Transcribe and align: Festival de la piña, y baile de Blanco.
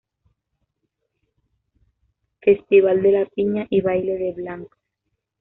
Festival 2.41 3.03
de 3.03 3.11
la 3.11 3.27
piña, 3.27 3.67
y 3.69 3.81
baile 3.81 4.17
de 4.17 4.33
Blanco. 4.33 4.75